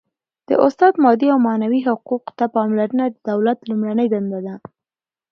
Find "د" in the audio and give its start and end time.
0.49-0.51, 3.09-3.15